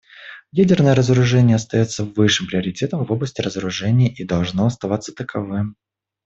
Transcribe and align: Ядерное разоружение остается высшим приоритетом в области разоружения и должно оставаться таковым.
Ядерное 0.51 0.95
разоружение 0.95 1.57
остается 1.57 2.03
высшим 2.05 2.47
приоритетом 2.47 3.05
в 3.05 3.11
области 3.11 3.39
разоружения 3.39 4.11
и 4.11 4.23
должно 4.23 4.65
оставаться 4.65 5.13
таковым. 5.13 5.75